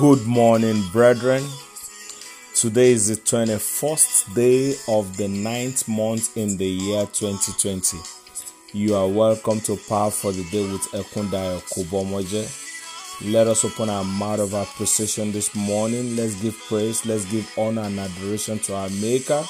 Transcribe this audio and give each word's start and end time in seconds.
Good 0.00 0.26
morning, 0.26 0.82
brethren. 0.92 1.44
Today 2.54 2.92
is 2.92 3.08
the 3.08 3.16
21st 3.16 4.34
day 4.34 4.74
of 4.88 5.18
the 5.18 5.28
ninth 5.28 5.86
month 5.88 6.38
in 6.38 6.56
the 6.56 6.64
year 6.64 7.04
2020. 7.04 7.98
You 8.72 8.94
are 8.94 9.06
welcome 9.06 9.60
to 9.60 9.76
Power 9.90 10.10
for 10.10 10.32
the 10.32 10.42
Day 10.44 10.62
with 10.62 10.80
Ekundayo 10.92 11.60
Kubomoje. 11.68 12.48
Let 13.30 13.46
us 13.46 13.62
open 13.62 13.90
our 13.90 14.02
mouth 14.02 14.40
of 14.40 14.54
appreciation 14.54 15.32
this 15.32 15.54
morning. 15.54 16.16
Let's 16.16 16.34
give 16.40 16.58
praise, 16.60 17.04
let's 17.04 17.30
give 17.30 17.52
honor 17.58 17.82
and 17.82 18.00
adoration 18.00 18.58
to 18.60 18.76
our 18.76 18.88
Maker. 19.02 19.44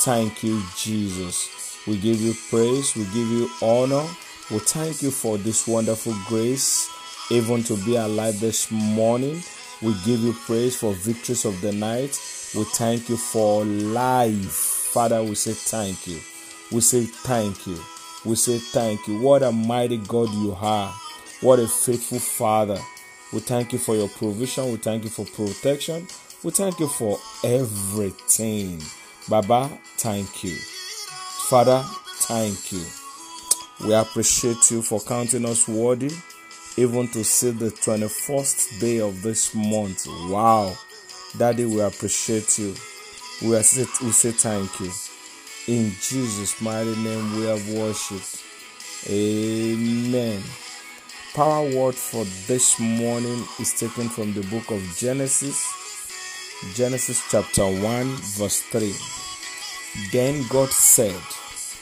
Thank 0.00 0.42
you, 0.42 0.62
Jesus. 0.74 1.76
We 1.86 1.98
give 1.98 2.18
you 2.18 2.32
praise, 2.48 2.96
we 2.96 3.04
give 3.04 3.28
you 3.28 3.50
honor. 3.60 4.08
We 4.50 4.58
thank 4.60 5.02
you 5.02 5.10
for 5.10 5.36
this 5.36 5.68
wonderful 5.68 6.14
grace, 6.28 6.88
even 7.30 7.62
to 7.64 7.76
be 7.84 7.96
alive 7.96 8.40
this 8.40 8.70
morning. 8.70 9.42
We 9.82 9.94
give 10.04 10.20
you 10.20 10.32
praise 10.32 10.76
for 10.76 10.92
victories 10.92 11.44
of 11.44 11.60
the 11.60 11.72
night. 11.72 12.16
We 12.54 12.62
thank 12.64 13.08
you 13.08 13.16
for 13.16 13.64
life. 13.64 14.52
Father, 14.92 15.22
we 15.24 15.34
say 15.34 15.52
thank 15.52 16.06
you. 16.06 16.20
We 16.70 16.80
say 16.80 17.04
thank 17.04 17.66
you. 17.66 17.78
We 18.24 18.36
say 18.36 18.58
thank 18.58 19.08
you. 19.08 19.18
What 19.20 19.42
a 19.42 19.50
mighty 19.50 19.96
God 19.96 20.30
you 20.30 20.56
are. 20.60 20.94
What 21.40 21.58
a 21.58 21.66
faithful 21.66 22.20
Father. 22.20 22.78
We 23.32 23.40
thank 23.40 23.72
you 23.72 23.78
for 23.80 23.96
your 23.96 24.08
provision. 24.08 24.70
We 24.70 24.76
thank 24.76 25.02
you 25.02 25.10
for 25.10 25.24
protection. 25.24 26.06
We 26.44 26.52
thank 26.52 26.78
you 26.78 26.86
for 26.86 27.18
everything. 27.42 28.80
Baba, 29.28 29.68
thank 29.96 30.44
you. 30.44 30.54
Father, 31.48 31.82
thank 32.20 32.70
you. 32.70 32.84
We 33.84 33.94
appreciate 33.94 34.70
you 34.70 34.82
for 34.82 35.00
counting 35.00 35.44
us 35.44 35.66
worthy 35.66 36.12
even 36.76 37.08
to 37.08 37.22
see 37.24 37.50
the 37.50 37.70
21st 37.70 38.80
day 38.80 39.00
of 39.00 39.22
this 39.22 39.54
month. 39.54 40.06
Wow. 40.30 40.76
Daddy, 41.36 41.64
we 41.64 41.80
appreciate 41.80 42.58
you. 42.58 42.74
We, 43.42 43.54
are, 43.54 43.64
we 44.02 44.12
say 44.12 44.32
thank 44.32 44.80
you. 44.80 44.90
In 45.68 45.92
Jesus' 46.00 46.60
mighty 46.60 46.96
name, 46.96 47.36
we 47.36 47.44
have 47.44 47.68
worshipped. 47.70 48.42
Amen. 49.08 50.42
Power 51.34 51.64
word 51.74 51.94
for 51.94 52.24
this 52.46 52.78
morning 52.78 53.44
is 53.58 53.72
taken 53.72 54.08
from 54.08 54.34
the 54.34 54.42
book 54.42 54.70
of 54.70 54.82
Genesis, 54.98 55.72
Genesis 56.74 57.22
chapter 57.30 57.64
1, 57.64 58.06
verse 58.36 58.60
3. 58.62 58.94
Then 60.12 60.44
God 60.48 60.68
said, 60.68 61.20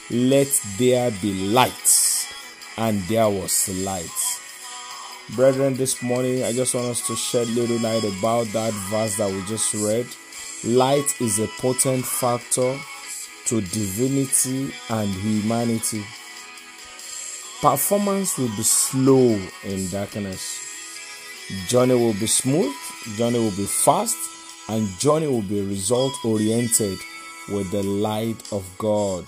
Let 0.09 0.47
there 0.77 1.11
be 1.21 1.33
light, 1.49 2.27
and 2.77 3.01
there 3.03 3.29
was 3.29 3.67
light. 3.83 4.30
Brethren, 5.35 5.77
this 5.77 6.03
morning 6.03 6.43
I 6.43 6.51
just 6.51 6.75
want 6.75 6.87
us 6.87 7.07
to 7.07 7.15
shed 7.15 7.47
little 7.47 7.79
light 7.79 8.03
about 8.03 8.47
that 8.47 8.73
verse 8.89 9.15
that 9.15 9.31
we 9.31 9.41
just 9.45 9.73
read. 9.75 10.05
Light 10.65 11.21
is 11.21 11.39
a 11.39 11.47
potent 11.57 12.05
factor 12.05 12.77
to 13.45 13.61
divinity 13.61 14.73
and 14.89 15.09
humanity. 15.09 16.03
Performance 17.61 18.37
will 18.37 18.49
be 18.57 18.63
slow 18.63 19.39
in 19.63 19.87
darkness. 19.89 20.59
Journey 21.69 21.95
will 21.95 22.13
be 22.15 22.27
smooth, 22.27 22.75
journey 23.15 23.39
will 23.39 23.55
be 23.55 23.67
fast, 23.67 24.17
and 24.67 24.85
journey 24.99 25.27
will 25.27 25.43
be 25.43 25.61
result 25.61 26.11
oriented 26.25 26.97
with 27.47 27.71
the 27.71 27.83
light 27.83 28.51
of 28.51 28.69
God. 28.77 29.23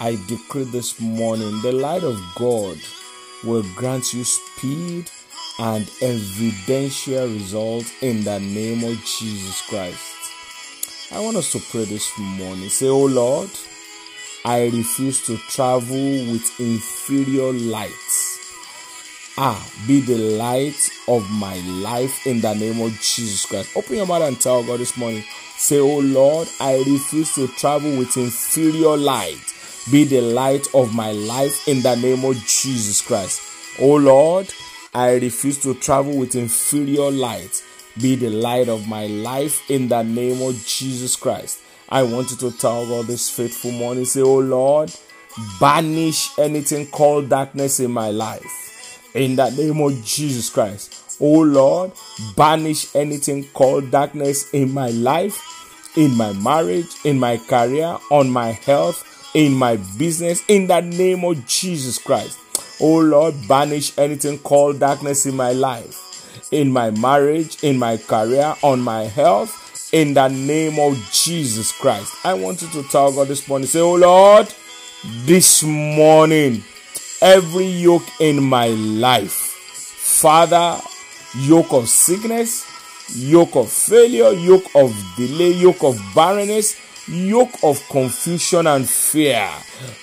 I 0.00 0.18
decree 0.26 0.64
this 0.64 0.98
morning 0.98 1.62
the 1.62 1.70
light 1.70 2.02
of 2.02 2.20
God 2.34 2.78
will 3.46 3.64
grant 3.74 4.12
you 4.12 4.24
speed 4.24 5.10
and 5.58 5.90
evidential 6.02 7.26
results 7.28 7.92
in 8.02 8.24
the 8.24 8.38
name 8.40 8.84
of 8.84 9.02
Jesus 9.04 9.62
Christ. 9.68 11.12
I 11.12 11.20
want 11.20 11.36
us 11.36 11.52
to 11.52 11.60
pray 11.70 11.84
this 11.84 12.12
morning. 12.18 12.68
Say, 12.68 12.88
Oh 12.88 13.06
Lord, 13.06 13.50
I 14.44 14.64
refuse 14.64 15.24
to 15.26 15.38
travel 15.38 15.96
with 15.96 16.60
inferior 16.60 17.52
lights. 17.52 19.34
Ah, 19.38 19.70
be 19.86 20.00
the 20.00 20.18
light 20.18 20.90
of 21.08 21.30
my 21.30 21.56
life 21.66 22.26
in 22.26 22.40
the 22.40 22.54
name 22.54 22.80
of 22.80 22.92
Jesus 23.00 23.46
Christ. 23.46 23.76
Open 23.76 23.96
your 23.96 24.06
mouth 24.06 24.22
and 24.22 24.40
tell 24.40 24.64
God 24.64 24.80
this 24.80 24.96
morning. 24.96 25.22
Say, 25.56 25.78
Oh 25.78 26.00
Lord, 26.00 26.48
I 26.60 26.78
refuse 26.78 27.34
to 27.36 27.48
travel 27.48 27.96
with 27.96 28.16
inferior 28.16 28.96
light 28.96 29.55
be 29.90 30.04
the 30.04 30.20
light 30.20 30.66
of 30.74 30.94
my 30.94 31.12
life 31.12 31.68
in 31.68 31.82
the 31.82 31.94
name 31.94 32.24
of 32.24 32.36
Jesus 32.46 33.00
Christ. 33.00 33.40
Oh 33.80 33.96
Lord, 33.96 34.52
I 34.94 35.14
refuse 35.14 35.58
to 35.62 35.74
travel 35.74 36.16
with 36.16 36.34
inferior 36.34 37.10
light. 37.10 37.62
Be 38.00 38.16
the 38.16 38.30
light 38.30 38.68
of 38.68 38.88
my 38.88 39.06
life 39.06 39.70
in 39.70 39.88
the 39.88 40.02
name 40.02 40.42
of 40.42 40.54
Jesus 40.66 41.16
Christ. 41.16 41.60
I 41.88 42.02
want 42.02 42.30
you 42.30 42.36
to 42.38 42.58
tell 42.58 42.86
God 42.86 43.06
this 43.06 43.30
faithful 43.30 43.70
morning. 43.70 44.04
Say, 44.04 44.22
Oh 44.22 44.38
Lord, 44.38 44.92
banish 45.60 46.36
anything 46.38 46.86
called 46.88 47.28
darkness 47.28 47.78
in 47.78 47.92
my 47.92 48.10
life. 48.10 49.12
In 49.14 49.36
the 49.36 49.50
name 49.50 49.80
of 49.80 50.04
Jesus 50.04 50.50
Christ. 50.50 51.18
Oh 51.20 51.40
Lord, 51.40 51.92
banish 52.36 52.94
anything 52.94 53.44
called 53.54 53.90
darkness 53.90 54.50
in 54.50 54.72
my 54.72 54.90
life, 54.90 55.96
in 55.96 56.14
my 56.16 56.32
marriage, 56.34 56.88
in 57.04 57.18
my 57.18 57.38
career, 57.38 57.96
on 58.10 58.28
my 58.28 58.50
health, 58.50 59.15
in 59.36 59.52
my 59.52 59.76
business 59.98 60.42
in 60.48 60.66
the 60.66 60.80
name 60.80 61.22
of 61.22 61.46
Jesus 61.46 61.98
Christ. 61.98 62.38
Oh 62.80 63.00
Lord, 63.00 63.34
banish 63.46 63.96
anything 63.98 64.38
called 64.38 64.80
darkness 64.80 65.26
in 65.26 65.36
my 65.36 65.52
life, 65.52 66.48
in 66.50 66.72
my 66.72 66.90
marriage, 66.90 67.62
in 67.62 67.78
my 67.78 67.98
career, 67.98 68.54
on 68.62 68.80
my 68.80 69.02
health, 69.02 69.90
in 69.92 70.14
the 70.14 70.28
name 70.28 70.78
of 70.78 70.96
Jesus 71.12 71.70
Christ. 71.70 72.14
I 72.24 72.32
want 72.32 72.62
you 72.62 72.68
to 72.68 72.82
tell 72.88 73.12
God 73.12 73.28
this 73.28 73.46
morning, 73.46 73.68
say, 73.68 73.80
Oh 73.80 73.96
Lord, 73.96 74.52
this 75.26 75.62
morning, 75.62 76.64
every 77.20 77.66
yoke 77.66 78.08
in 78.18 78.42
my 78.42 78.68
life, 78.68 79.32
Father, 79.32 80.80
yoke 81.40 81.74
of 81.74 81.90
sickness, 81.90 82.64
yoke 83.14 83.54
of 83.54 83.70
failure, 83.70 84.32
yoke 84.32 84.74
of 84.74 84.96
delay, 85.18 85.52
yoke 85.52 85.84
of 85.84 86.00
barrenness, 86.14 86.80
yoke 87.08 87.62
of 87.62 87.80
confusion 87.88 88.66
and 88.66 88.88
fear, 88.88 89.48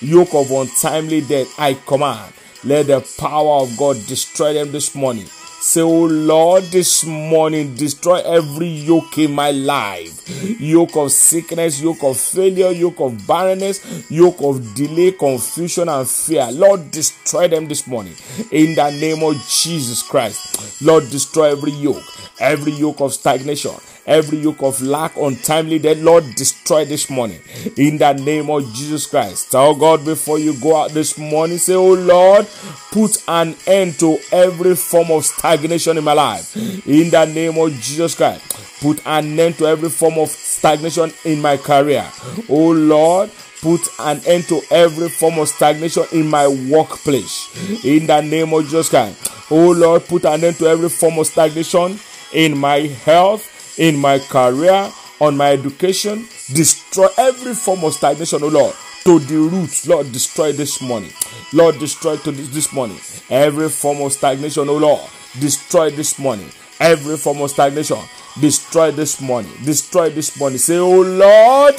yoke 0.02 0.34
of 0.34 0.52
untimely 0.52 1.22
death, 1.22 1.54
I 1.60 1.74
command. 1.74 2.34
Let 2.64 2.88
the 2.88 3.02
power 3.18 3.62
of 3.64 3.76
God 3.78 3.98
destroy 4.08 4.54
them 4.54 4.72
this 4.72 4.96
morning. 4.96 5.26
Say, 5.64 5.80
Oh 5.80 6.06
Lord, 6.06 6.64
this 6.66 7.06
morning 7.06 7.74
destroy 7.76 8.20
every 8.20 8.68
yoke 8.68 9.18
in 9.18 9.32
my 9.34 9.52
life. 9.52 10.22
Yoke 10.60 10.98
of 10.98 11.10
sickness, 11.12 11.82
yoke 11.82 12.04
of 12.04 12.18
failure, 12.18 12.72
yoke 12.72 13.00
of 13.00 13.26
barrenness, 13.26 14.12
yoke 14.12 14.42
of 14.42 14.76
delay, 14.76 15.14
confusion, 15.14 15.88
and 15.88 16.06
fear. 16.08 16.50
Lord, 16.52 16.92
destroy 16.92 17.48
them 17.48 17.70
this 17.70 17.88
morning. 17.88 18.14
In 18.52 18.76
the 18.76 18.90
name 18.92 19.24
of 19.24 19.36
Jesus 19.48 20.02
Christ. 20.04 20.82
Lord, 20.82 21.10
destroy 21.10 21.52
every 21.52 21.72
yoke, 21.72 22.04
every 22.44 22.74
yoke 22.74 23.00
of 23.00 23.14
stagnation, 23.14 23.72
every 24.06 24.40
yoke 24.40 24.62
of 24.62 24.82
lack, 24.82 25.16
untimely 25.16 25.80
death, 25.80 25.98
Lord, 26.00 26.36
destroy 26.36 26.84
this 26.84 27.10
morning. 27.10 27.40
In 27.78 27.98
the 27.98 28.14
name 28.14 28.50
of 28.50 28.72
Jesus 28.74 29.08
Christ. 29.08 29.52
Tell 29.52 29.74
God 29.74 30.04
before 30.04 30.38
you 30.38 30.60
go 30.60 30.76
out 30.76 30.92
this 30.92 31.18
morning, 31.18 31.58
say, 31.58 31.76
Oh 31.76 31.94
Lord, 31.94 32.46
put 32.92 33.24
an 33.28 33.56
end 33.66 33.98
to 34.00 34.18
every 34.32 34.76
form 34.76 35.12
of 35.12 35.26
stagnation 35.26 35.98
in 35.98 36.04
my 36.04 36.14
life. 36.14 36.56
In 36.86 37.10
the 37.10 37.26
name 37.26 37.58
of 37.58 37.72
Jesus 37.80 38.14
Christ. 38.14 38.82
Put 38.82 39.02
an 39.08 39.40
end 39.40 39.58
to 39.60 39.66
every 39.66 39.90
form 39.90 40.18
of 40.18 40.30
stagnation 40.30 41.12
in 41.24 41.42
my 41.42 41.56
career. 41.56 42.06
Oh 42.50 42.72
Lord, 42.72 43.32
put 43.62 43.80
an 44.00 44.20
end 44.26 44.44
to 44.50 44.62
every 44.70 45.08
form 45.08 45.40
of 45.40 45.48
stagnation 45.48 46.04
in 46.12 46.28
my 46.28 46.48
workplace. 46.50 47.48
In 47.86 48.06
the 48.06 48.20
name 48.20 48.54
of 48.54 48.66
Jesus 48.66 48.90
Christ. 48.90 49.32
Oh 49.50 49.72
Lord, 49.72 50.06
put 50.06 50.26
an 50.26 50.44
end 50.44 50.58
to 50.58 50.68
every 50.68 50.90
form 50.90 51.18
of 51.20 51.28
stagnation 51.28 51.98
in 52.34 52.58
my 52.58 52.80
health, 53.06 53.80
in 53.80 53.98
my 53.98 54.20
career, 54.20 54.92
on 55.20 55.38
my 55.38 55.52
education. 55.52 56.28
Destroy 56.54 57.08
every 57.18 57.54
form 57.54 57.84
of 57.84 57.94
stagnation, 57.94 58.44
oh 58.44 58.48
Lord, 58.50 58.76
to 59.06 59.20
the 59.20 59.38
roots. 59.38 59.88
Lord, 59.88 60.12
destroy 60.12 60.52
this 60.52 60.82
morning. 60.82 61.12
Lord, 61.54 61.80
destroy 61.80 62.18
to 62.18 62.32
this, 62.32 62.50
this. 62.50 63.24
Every 63.30 63.70
form 63.70 64.02
of 64.02 64.12
stagnation, 64.14 64.68
oh 64.70 64.78
Lord, 64.78 65.02
destroy 65.40 65.90
this 65.90 66.20
morning. 66.20 66.50
Every 66.80 67.18
form 67.18 67.42
of 67.42 67.52
stagnation, 67.52 68.00
destroy 68.40 68.92
this 68.92 69.22
morning. 69.22 69.54
Destroy 69.64 70.10
this 70.10 70.38
morning. 70.38 70.58
Say, 70.58 70.78
oh 70.78 71.02
Lord, 71.02 71.76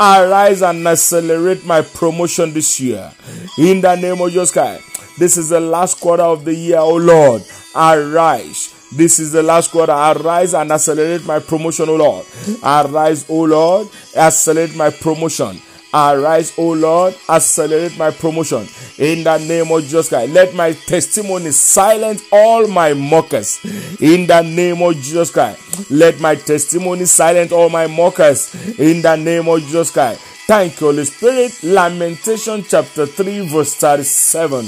arise 0.00 0.62
and 0.62 0.86
accelerate 0.86 1.64
my 1.64 1.82
promotion 1.82 2.52
this 2.52 2.80
year. 2.80 3.12
In 3.58 3.80
the 3.80 3.94
name 3.94 4.20
of 4.20 4.30
Jesus 4.30 4.50
Christ. 4.50 5.18
This 5.18 5.36
is 5.36 5.50
the 5.50 5.60
last 5.60 6.00
quarter 6.00 6.22
of 6.22 6.44
the 6.44 6.54
year, 6.54 6.78
oh 6.78 6.96
Lord. 6.96 7.42
Arise 7.76 8.81
this 8.96 9.18
is 9.18 9.32
the 9.32 9.42
last 9.42 9.70
quarter. 9.70 9.92
I 9.92 10.12
arise 10.12 10.54
and 10.54 10.70
accelerate 10.70 11.24
my 11.24 11.38
promotion, 11.38 11.88
O 11.88 11.96
Lord. 11.96 12.26
Arise, 12.62 13.24
O 13.28 13.42
Lord. 13.42 13.88
Accelerate 14.14 14.76
my 14.76 14.90
promotion. 14.90 15.60
Arise, 15.94 16.54
O 16.56 16.70
Lord, 16.70 17.14
accelerate 17.28 17.98
my 17.98 18.10
promotion 18.10 18.66
in 18.96 19.24
the 19.24 19.36
name 19.36 19.70
of 19.70 19.82
Jesus 19.82 20.08
Christ. 20.08 20.32
Let 20.32 20.54
my 20.54 20.72
testimony 20.72 21.50
silence 21.50 22.22
all 22.32 22.66
my 22.66 22.94
mockers 22.94 23.62
in 24.00 24.26
the 24.26 24.40
name 24.40 24.80
of 24.80 24.94
Jesus 24.94 25.30
Christ. 25.30 25.90
Let 25.90 26.18
my 26.18 26.34
testimony 26.34 27.04
silence 27.04 27.52
all 27.52 27.68
my 27.68 27.88
mockers 27.88 28.54
in 28.78 29.02
the 29.02 29.16
name 29.16 29.46
of 29.48 29.60
Jesus 29.60 29.90
Christ. 29.90 30.20
Thank 30.46 30.80
you, 30.80 30.86
Holy 30.86 31.04
Spirit. 31.04 31.62
Lamentation 31.62 32.64
chapter 32.66 33.04
3, 33.04 33.48
verse 33.48 33.74
37. 33.74 34.64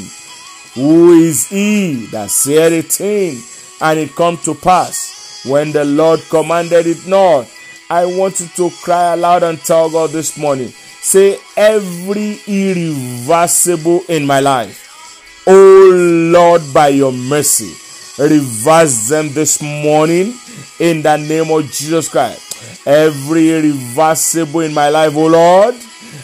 Who 0.75 1.13
is 1.13 1.49
he 1.49 2.07
that 2.07 2.31
said 2.31 2.85
thing 2.87 3.37
and 3.85 4.01
it 4.01 4.17
come 4.17 4.37
to 4.39 4.55
pass 4.55 5.45
when 5.47 5.71
the 5.71 5.85
Lord 5.85 6.21
commanded 6.29 6.87
it 6.89 7.07
not? 7.07 7.49
I 7.89 8.07
want 8.07 8.41
you 8.41 8.49
to 8.57 8.71
cry 8.83 9.13
aloud 9.15 9.45
and 9.45 9.61
tell 9.61 9.89
God 9.91 10.11
this 10.11 10.37
morning 10.37 10.73
Say, 11.05 11.39
every 11.55 12.41
irreversible 12.49 14.05
in 14.09 14.25
my 14.27 14.41
life. 14.41 15.45
Oh 15.47 15.91
Lord, 16.33 16.63
by 16.73 16.89
your 16.89 17.13
mercy, 17.13 17.75
reverse 18.19 19.11
them 19.11 19.31
this 19.35 19.61
morning 19.61 20.33
in 20.81 21.03
the 21.03 21.19
name 21.19 21.51
of 21.51 21.71
Jesus 21.71 22.09
Christ. 22.09 22.87
Every 22.87 23.51
irreversible 23.51 24.61
in 24.61 24.73
my 24.73 24.89
life, 24.89 25.13
oh 25.15 25.27
Lord, 25.27 25.75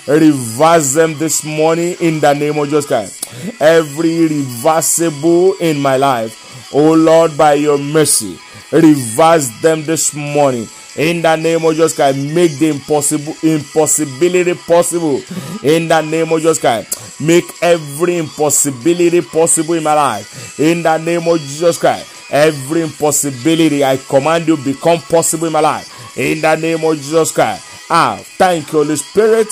reverse 0.09 0.95
them 0.95 1.19
this 1.19 1.45
morning 1.45 1.95
in 2.01 2.19
the 2.21 2.33
name 2.33 2.57
of 2.59 2.65
Jesus 2.65 2.87
Christ. 2.87 3.29
Every 3.61 4.17
irreversible 4.17 5.57
in 5.61 5.79
my 5.79 5.99
life, 5.99 6.50
oh 6.73 6.95
Lord, 6.95 7.37
by 7.37 7.55
your 7.55 7.79
mercy, 7.79 8.39
reverse 8.73 9.49
them 9.61 9.85
this 9.85 10.15
morning 10.15 10.67
in 10.97 11.23
the 11.23 11.37
name 11.37 11.65
of 11.65 11.73
Jesus 11.75 11.95
Christ. 11.95 12.19
Make 12.19 12.59
the 12.59 12.69
impossible 12.69 13.35
impossibility 13.43 14.55
possible 14.55 15.23
in 15.63 15.89
the 15.89 16.01
name 16.03 16.33
of 16.33 16.41
Jesus 16.41 16.59
Christ. 16.59 17.21
Make 17.21 17.45
every 17.63 18.19
impossibility 18.19 19.21
possible 19.21 19.75
in 19.75 19.83
my 19.83 19.95
life 19.95 20.59
in 20.59 20.83
the 20.83 20.99
name 20.99 21.27
of 21.29 21.39
Jesus 21.39 21.79
Christ. 21.79 22.33
Every 22.33 22.83
impossibility 22.83 23.85
I 23.85 23.97
command 23.97 24.47
you 24.47 24.57
become 24.57 24.99
possible 25.01 25.47
in 25.47 25.53
my 25.53 25.61
life 25.61 26.17
in 26.17 26.41
the 26.41 26.57
name 26.57 26.85
of 26.85 26.97
Jesus 26.97 27.33
Christ. 27.33 27.67
Ah, 27.91 28.21
thank 28.23 28.73
you, 28.73 28.79
Holy 28.79 28.97
Spirit. 28.97 29.49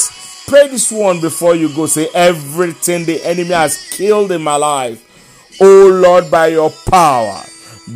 Pray 0.47 0.69
this 0.69 0.91
one 0.93 1.21
before 1.21 1.55
you 1.55 1.69
go. 1.75 1.87
Say 1.87 2.09
everything 2.15 3.05
the 3.05 3.23
enemy 3.25 3.51
has 3.51 3.89
killed 3.91 4.33
in 4.33 4.43
my 4.43 4.57
life. 4.57 5.05
Oh 5.61 6.01
Lord, 6.03 6.31
by 6.31 6.49
your 6.49 6.71
power, 6.71 7.43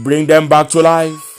bring 0.02 0.26
them 0.26 0.48
back 0.48 0.68
to 0.70 0.82
life 0.82 1.32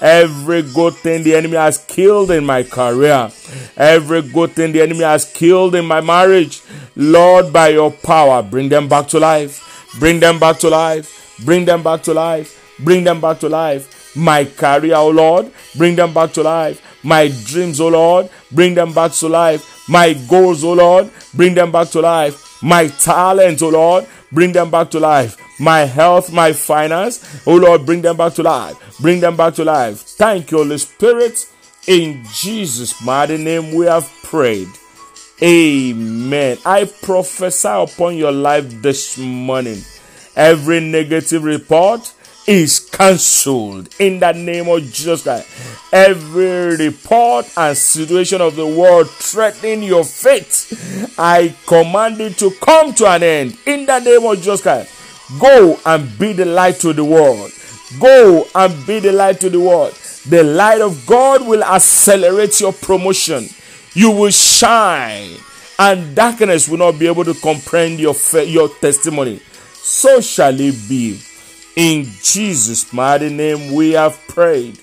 Every 0.00 0.62
good 0.62 0.94
thing 0.94 1.24
the 1.24 1.34
enemy 1.34 1.56
has 1.56 1.78
killed 1.78 2.30
in 2.30 2.46
my 2.46 2.62
career, 2.62 3.30
every 3.76 4.22
good 4.22 4.52
thing 4.52 4.70
the 4.70 4.80
enemy 4.80 5.02
has 5.02 5.24
killed 5.24 5.74
in 5.74 5.86
my 5.86 6.00
marriage, 6.00 6.62
Lord, 6.94 7.52
by 7.52 7.70
your 7.70 7.90
power, 7.90 8.40
bring 8.42 8.68
them 8.68 8.88
back 8.88 9.08
to 9.08 9.18
life. 9.18 9.64
Bring 9.98 10.20
them 10.20 10.38
back 10.38 10.58
to 10.58 10.68
life. 10.68 11.36
Bring 11.44 11.64
them 11.64 11.82
back 11.82 12.02
to 12.04 12.14
life. 12.14 12.76
Bring 12.78 13.02
them 13.02 13.20
back 13.20 13.40
to 13.40 13.48
life. 13.48 14.14
My 14.14 14.44
career, 14.44 14.94
oh 14.94 15.10
Lord, 15.10 15.50
bring 15.76 15.96
them 15.96 16.14
back 16.14 16.32
to 16.34 16.42
life. 16.42 16.80
My 17.02 17.28
dreams, 17.46 17.80
oh 17.80 17.88
Lord, 17.88 18.28
bring 18.52 18.74
them 18.74 18.92
back 18.92 19.12
to 19.12 19.28
life. 19.28 19.88
My 19.88 20.12
goals, 20.28 20.62
oh 20.62 20.74
Lord, 20.74 21.10
bring 21.34 21.54
them 21.54 21.72
back 21.72 21.88
to 21.90 22.00
life. 22.00 22.62
My 22.62 22.86
talents, 22.86 23.62
oh 23.62 23.70
Lord, 23.70 24.06
bring 24.30 24.52
them 24.52 24.70
back 24.70 24.90
to 24.90 25.00
life 25.00 25.36
my 25.58 25.80
health, 25.80 26.32
my 26.32 26.52
finance. 26.52 27.42
Oh 27.46 27.56
Lord, 27.56 27.86
bring 27.86 28.02
them 28.02 28.16
back 28.16 28.34
to 28.34 28.42
life. 28.42 28.76
Bring 29.00 29.20
them 29.20 29.36
back 29.36 29.54
to 29.54 29.64
life. 29.64 30.00
Thank 30.00 30.50
you, 30.50 30.58
Holy 30.58 30.78
Spirit. 30.78 31.50
In 31.86 32.24
Jesus' 32.32 33.02
mighty 33.02 33.38
name, 33.38 33.74
we 33.74 33.86
have 33.86 34.10
prayed. 34.22 34.68
Amen. 35.42 36.58
I 36.66 36.84
prophesy 36.84 37.68
upon 37.68 38.16
your 38.16 38.32
life 38.32 38.82
this 38.82 39.16
morning. 39.16 39.78
Every 40.34 40.80
negative 40.80 41.44
report 41.44 42.12
is 42.46 42.80
cancelled 42.80 43.94
in 43.98 44.18
the 44.20 44.32
name 44.32 44.68
of 44.68 44.80
Jesus 44.80 45.22
Christ. 45.22 45.48
Every 45.92 46.76
report 46.76 47.46
and 47.56 47.76
situation 47.76 48.40
of 48.40 48.56
the 48.56 48.66
world 48.66 49.10
threatening 49.10 49.82
your 49.82 50.04
faith, 50.04 51.14
I 51.18 51.54
command 51.66 52.20
it 52.20 52.38
to 52.38 52.50
come 52.52 52.94
to 52.94 53.06
an 53.06 53.22
end 53.22 53.58
in 53.66 53.86
the 53.86 53.98
name 54.00 54.24
of 54.24 54.38
Jesus 54.38 54.62
Christ. 54.62 54.97
Go 55.38 55.78
and 55.84 56.18
be 56.18 56.32
the 56.32 56.46
light 56.46 56.80
to 56.80 56.92
the 56.92 57.04
world. 57.04 57.50
Go 58.00 58.46
and 58.54 58.86
be 58.86 58.98
the 59.00 59.12
light 59.12 59.40
to 59.40 59.50
the 59.50 59.60
world. 59.60 59.94
The 60.26 60.42
light 60.42 60.80
of 60.80 61.06
God 61.06 61.46
will 61.46 61.62
accelerate 61.62 62.60
your 62.60 62.72
promotion. 62.72 63.48
You 63.94 64.10
will 64.10 64.30
shine, 64.30 65.36
and 65.78 66.14
darkness 66.14 66.68
will 66.68 66.78
not 66.78 66.98
be 66.98 67.06
able 67.06 67.24
to 67.24 67.34
comprehend 67.34 67.98
your, 68.00 68.14
your 68.44 68.68
testimony. 68.68 69.40
So 69.72 70.20
shall 70.20 70.58
it 70.58 70.76
be. 70.88 71.20
In 71.76 72.04
Jesus' 72.22 72.92
mighty 72.92 73.30
name, 73.30 73.72
we 73.74 73.92
have 73.92 74.18
prayed. 74.28 74.78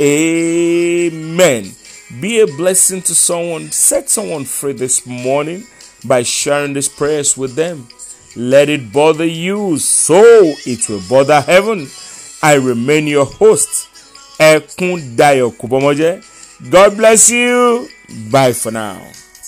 Amen. 0.00 1.72
Be 2.20 2.40
a 2.40 2.46
blessing 2.46 3.02
to 3.02 3.14
someone. 3.14 3.70
Set 3.70 4.08
someone 4.08 4.44
free 4.44 4.72
this 4.72 5.06
morning 5.06 5.64
by 6.06 6.22
sharing 6.22 6.72
these 6.72 6.88
prayers 6.88 7.36
with 7.36 7.54
them. 7.54 7.88
Let 8.38 8.68
it 8.68 8.92
bother 8.92 9.24
you, 9.26 9.78
so 9.78 10.22
it 10.64 10.88
will 10.88 11.02
bother 11.10 11.40
heaven. 11.40 11.88
I 12.40 12.54
remain 12.54 13.08
your 13.08 13.24
host, 13.26 13.88
Ekundayo 14.38 15.50
Kubomoje. 15.50 16.22
God 16.70 16.96
bless 16.96 17.30
you. 17.30 17.88
Bye 18.30 18.52
for 18.52 18.70
now. 18.70 19.02